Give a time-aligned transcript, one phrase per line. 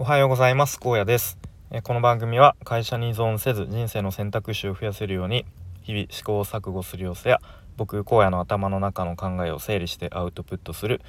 [0.00, 0.78] おはようございます。
[0.78, 1.38] 高野です。
[1.82, 5.44] この番組は会社に依存せず人生の選択肢を増やせるように
[5.82, 7.40] 日々試行錯誤する様子や
[7.76, 11.00] 僕荒野の頭の中の考えを整理してアウトプットする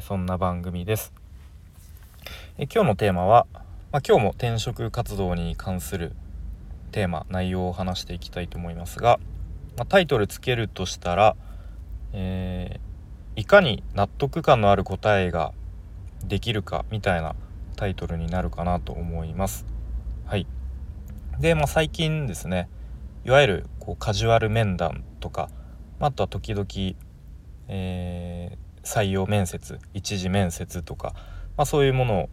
[0.00, 1.12] そんな番組です。
[2.56, 3.48] 今日のテーマは、
[3.90, 6.12] まあ、今日も転職活動に関する
[6.92, 9.18] テーマ内容を話していきたいと思いますが、
[9.76, 11.34] まあ、タイトルつけるとしたら、
[12.12, 15.52] えー、いかに納得感のある答えが
[16.22, 17.34] できるかみたいな
[17.76, 19.66] タイトルになるかなと思います。
[20.24, 20.46] はい、
[21.38, 22.68] で、まあ、最近ですね
[23.24, 25.48] いわゆるこうカジュアル面談とか、
[26.00, 26.66] あとは時々、
[27.68, 31.14] えー、採用面接一次面接とか、
[31.56, 32.28] まあ、そういうものを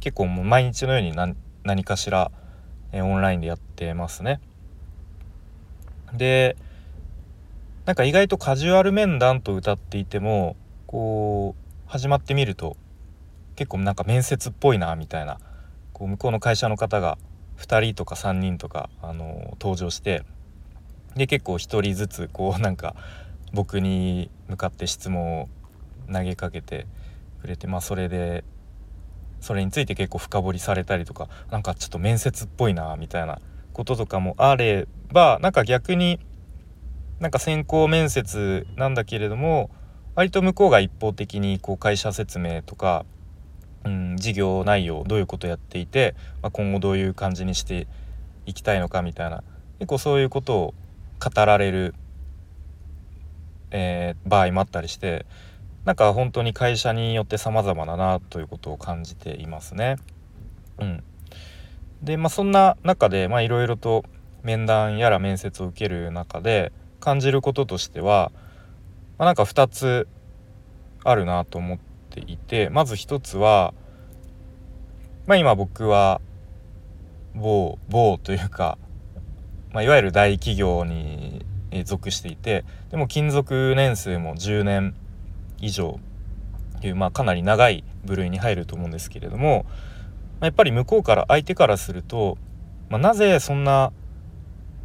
[0.00, 1.12] 結構もう毎日のように
[1.64, 2.30] 何かしら、
[2.92, 4.40] えー、オンラインでやってますね。
[6.12, 6.56] で
[7.84, 12.76] なんか意外とカジュアル面談と歌っていてもこう始まってみると
[13.58, 15.40] 結構なんか面接っぽいなみたいな。
[15.92, 17.18] こう向こうの会社の方が
[17.56, 20.22] 2人とか3人とか、あの登場して
[21.16, 22.94] で結構1人ずつこうなんか
[23.52, 25.48] 僕に向かって質問を
[26.12, 26.86] 投げかけて
[27.40, 28.44] くれてまあそれで
[29.40, 33.40] それについて結構深掘りされたりとかなんかちょっと面接っぽいなみたいな
[33.72, 36.20] こととかもあればなんか逆に
[37.18, 39.70] なんか先行面接なんだけれども
[40.14, 43.04] 割と向こうが一方的にこう会社説明とか
[43.88, 47.86] うん、事業内容どういうことやっていて、まあ、今後どういう感じにして
[48.44, 49.42] いきたいのかみたいな
[49.78, 50.74] 結構そういうことを
[51.18, 51.94] 語られる、
[53.70, 55.24] えー、場合もあったりして
[55.86, 59.96] なんか本当に会社によって様々だなということを感じていますね。
[60.78, 61.02] うん、
[62.02, 64.04] でまあそんな中でいろいろと
[64.42, 68.32] 面談やら面接を受ける中で感じることとしては、
[69.16, 70.08] まあ、なんか2つ
[71.04, 71.78] あるなと思っ
[72.10, 73.74] ていてまず1つは
[75.26, 76.20] まあ今僕は
[77.34, 78.78] 某某というか、
[79.72, 81.44] まあ、いわゆる大企業に
[81.84, 84.94] 属していてでも勤続年数も10年
[85.60, 86.00] 以上
[86.80, 89.66] という、まあ、かなり長い部類に入ると思うんですけれども、
[90.40, 92.38] まあ、やっぱり向こうから相手からすると、
[92.88, 93.92] まあ、なぜそんな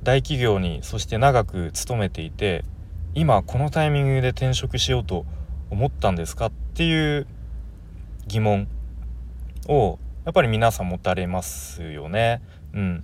[0.03, 2.65] 大企業にそして長く勤めていて
[3.15, 5.25] 今このタイミングで転職しようと
[5.73, 7.27] 思ったんですかっていう
[8.27, 8.67] 疑問
[9.67, 12.41] をやっぱり皆さん持たれますよね。
[12.73, 13.03] うん、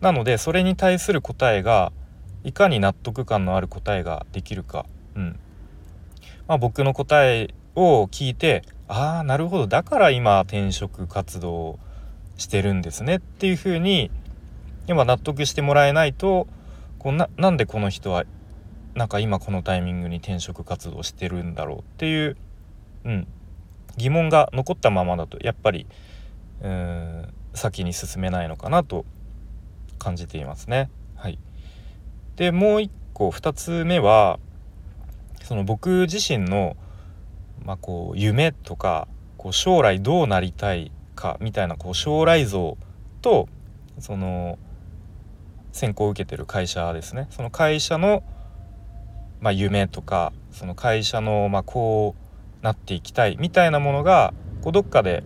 [0.00, 1.92] なのでそれに対する答えが
[2.44, 4.86] いかに納得感のある答えができるか、
[5.16, 5.38] うん。
[6.46, 9.66] まあ、僕の答えを聞いてああなるほど。
[9.66, 11.78] だから今転職活動
[12.36, 14.10] してるんですねっていうふうに
[14.86, 16.46] 今納得してもらえないと
[16.98, 18.24] こうななんでこの人は
[18.96, 22.36] なんか今このタイミングに転職活動してるんだろうっていう、
[23.04, 23.26] うん、
[23.96, 25.86] 疑問が残ったままだとやっぱり
[26.62, 29.04] うん先に進めないのかなと
[29.98, 30.90] 感じていますね。
[31.14, 31.38] はい、
[32.36, 34.38] でもう一個2つ目は
[35.42, 36.76] その僕自身の、
[37.64, 42.76] まあ、こう夢とかこう将来どうなりたいかみたいなこう将来像
[43.20, 43.48] と
[43.98, 44.58] その
[45.72, 48.22] 選考を受けてる会社ですねその会社の、
[49.40, 52.14] まあ、夢とかその会社の、まあ、こ
[52.62, 54.32] うなっていきたいみたいなものが
[54.62, 55.22] こうどっかで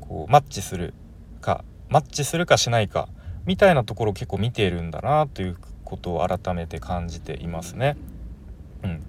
[0.00, 0.94] こうマッチする
[1.40, 3.08] かマッチするかしないか
[3.44, 7.96] みたいなところを結構見ているんだなということを改めて感じていますね。
[8.82, 9.02] うん、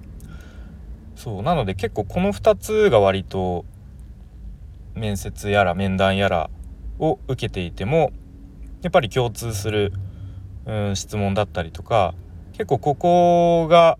[1.16, 3.66] そうなので結構この2つが割と
[4.96, 6.50] 面接やら面談やら
[7.00, 8.12] を受けていても
[8.82, 9.94] やっぱり共通する、
[10.66, 12.14] うん、質問だったりとか
[12.54, 13.98] 結構ここが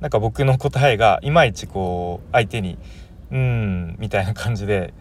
[0.00, 2.78] なんか僕の答えがいまいちこう相手に
[3.32, 4.92] 「うん」みたいな感じで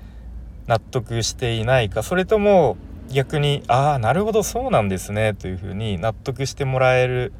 [0.67, 2.77] 納得していないかそれとも
[3.09, 7.33] 逆にああなるほどそうなんですねというふうに納得してもらえる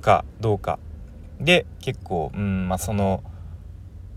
[0.00, 0.78] かどうか
[1.38, 3.22] で結構うんまあその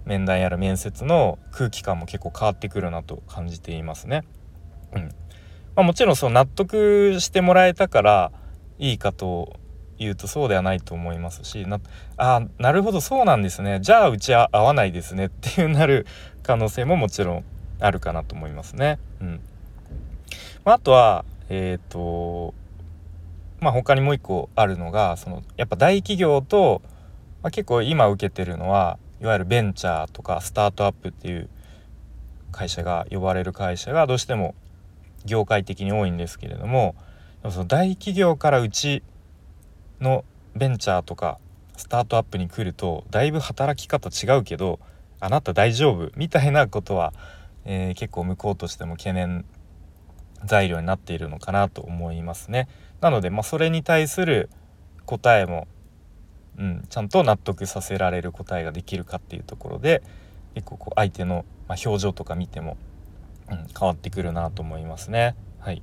[0.05, 4.23] 面談やら面接の空気感も結構変わってくるなと感じていますね。
[4.93, 5.03] うん
[5.75, 8.31] まあ、もちろんその納得してもらえたから
[8.79, 9.59] いいかと
[9.99, 11.79] いうとそうではないと思いますしな
[12.17, 16.05] あなるほどそうなんですねじゃあうちは合わないですねっていうなる
[16.41, 17.45] 可能性ももちろん
[17.79, 18.99] あるかなと思いますね。
[19.21, 19.41] うん
[20.63, 22.53] まあ、あとはえっ、ー、と
[23.59, 26.81] まあ他にもう一個あるのがそのやっぱ大企業と、
[27.41, 31.49] まあ、結構今受けてるのはいわゆるベンチャーとかスタートアップっていう
[32.51, 34.55] 会社が呼ばれる会社がどうしても
[35.25, 36.95] 業界的に多いんですけれども
[37.49, 39.03] その大企業からうち
[40.03, 41.39] のベンチャーとか
[41.75, 44.79] スタートアップに来るとだいぶ働き方違うけど
[45.19, 47.13] あなた大丈夫みたいなことは
[47.65, 49.45] えー、結構向こうとしても懸念
[50.43, 52.67] 材料になっているのかなと思いますね。
[52.99, 54.49] なので、まあ、それに対する
[55.05, 55.69] 答えも、
[56.57, 60.03] うん、ちゃんと納得させられる答えができるかっていうところで
[60.55, 62.75] 結構こう相手の、ま表情とか見ても、
[63.49, 65.37] うん、変わってくるなと思いますね。
[65.59, 65.81] はい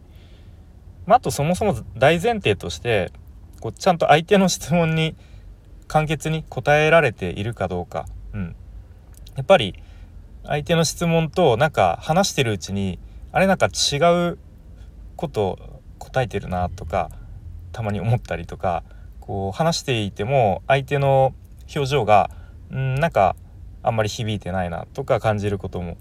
[1.07, 3.11] まあ、あとそもそも大前提として
[3.61, 5.17] こうちゃんと相手の質問に
[5.87, 8.57] 簡潔に答えられているかどうか、うん、
[9.37, 9.75] やっぱり
[10.45, 12.99] 相手の質問となんか話してるうちに
[13.33, 13.97] あれなんか違
[14.31, 14.39] う
[15.17, 17.11] こと答えてるなとか
[17.73, 18.83] たまに思ったりとか
[19.21, 21.35] こう話していても相手の
[21.75, 22.31] 表情が
[22.75, 23.37] んなんか
[23.83, 25.97] あんまり響いてないなとか感じることも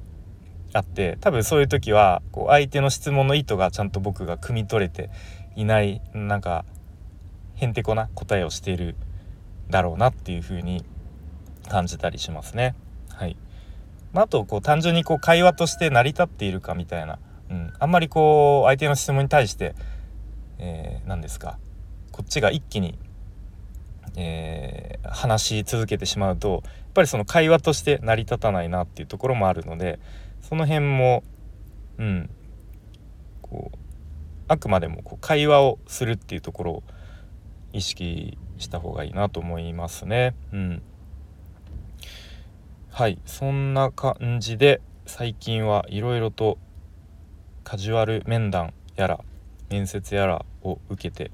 [0.74, 5.10] あって多分そういう時はこう相手の質問の意図がちゃんと僕が汲み取れて
[5.56, 6.66] いないなんか
[7.60, 8.96] へんてこな答えをしている
[9.70, 10.86] だろうなっていう風に
[11.68, 12.74] 感じたりしますね。
[13.10, 13.36] はい。
[14.14, 17.20] まあ、あとこう単純にこう会話として成り立っているかみたいな、
[17.50, 19.76] うん、あんまりこう相手の質問に対して、
[20.58, 21.60] えー、何ですか。
[22.12, 22.98] こっちが一気に、
[24.16, 30.00] えー、話し続けてしまうとやっぱりその会話として成り立たないなっていうところもあるので
[30.42, 31.24] その辺も
[31.98, 32.30] うん。
[33.42, 33.78] こう
[34.48, 36.84] あくまでもこう会話をするっていうところを
[37.74, 40.36] 意識した方がいいなと思いますね。
[40.51, 40.81] うん、
[42.92, 43.19] はい。
[43.25, 46.57] そんな感じで最近はいろいろと
[47.63, 49.19] カジュアル面談やら
[49.69, 51.31] 面接やらを受けて。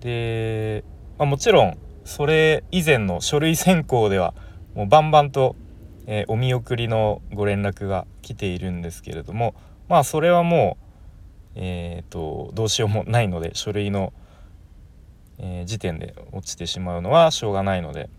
[0.00, 0.84] で、
[1.18, 4.34] まあ、もちろんそれ以前の書類選考では
[4.74, 5.56] もうバンバンと、
[6.06, 9.54] えー、お見送りのご連絡が来ているんですけれども
[9.88, 14.12] まあそれはもうえっ、ー、とどうしようもないので書類の
[15.42, 18.10] えー、時点で落ちてしまうのはしょうがないので、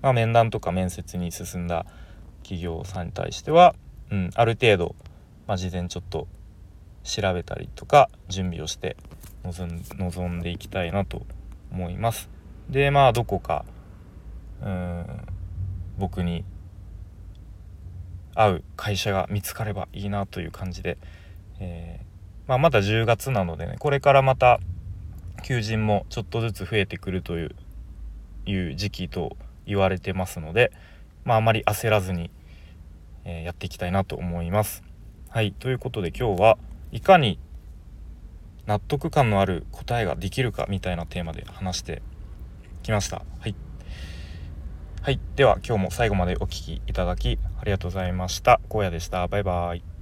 [0.00, 1.84] まあ、面談とか面接に進んだ
[2.42, 3.74] 企業さんに対しては、
[4.10, 4.94] うん、ある程度、
[5.46, 6.28] まあ、事前ちょっと
[7.02, 8.96] 調べたりとか準備をして
[9.44, 11.26] 臨んでいきたいなと
[11.72, 12.30] 思います。
[12.68, 13.64] でまあどこか
[14.62, 15.06] うん
[15.98, 16.44] 僕に
[18.34, 20.98] 合う会社が見つかればいいなという感じで、
[21.58, 24.60] えー、まあ、まだ10月なのでねこれからまた
[25.42, 27.56] 求人もちょっとずつ増えてくるという
[28.46, 29.36] いう時期と
[29.66, 30.72] 言われてますので、
[31.24, 32.30] まあ、あまり焦らずに、
[33.24, 34.82] えー、やっていきたいなと思います。
[35.28, 36.58] はいということで今日は
[36.90, 37.38] いかに
[38.66, 42.02] 納得感のある答えができるかみたいなテーマで話して
[42.82, 43.22] きました。
[43.40, 43.54] はい、
[45.02, 48.60] はい、では今日も最後までお聴きいただきありがとうございました。
[48.70, 49.26] 荒野でした。
[49.28, 49.97] バイバイ。